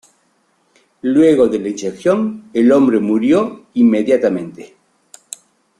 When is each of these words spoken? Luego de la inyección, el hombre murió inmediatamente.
Luego 1.03 1.47
de 1.47 1.59
la 1.59 1.67
inyección, 1.69 2.49
el 2.55 2.71
hombre 2.71 2.99
murió 2.99 3.67
inmediatamente. 3.75 4.75